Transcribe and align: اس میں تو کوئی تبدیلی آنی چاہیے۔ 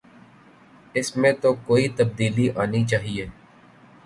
اس 0.93 1.15
میں 1.17 1.31
تو 1.41 1.53
کوئی 1.67 1.87
تبدیلی 1.89 2.49
آنی 2.55 2.83
چاہیے۔ 2.85 3.25